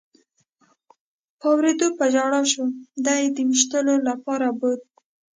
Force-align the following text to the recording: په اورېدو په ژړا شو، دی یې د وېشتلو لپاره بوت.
په 1.39 1.45
اورېدو 1.53 1.87
په 1.97 2.05
ژړا 2.13 2.41
شو، 2.51 2.63
دی 3.05 3.15
یې 3.23 3.29
د 3.35 3.37
وېشتلو 3.49 3.95
لپاره 4.09 4.47
بوت. 4.59 4.81